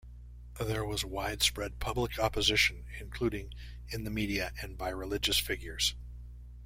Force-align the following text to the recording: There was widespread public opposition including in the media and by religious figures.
There 0.59 0.83
was 0.83 1.05
widespread 1.05 1.77
public 1.79 2.17
opposition 2.17 2.85
including 2.99 3.53
in 3.89 4.03
the 4.03 4.09
media 4.09 4.51
and 4.59 4.75
by 4.75 4.89
religious 4.89 5.37
figures. 5.37 5.93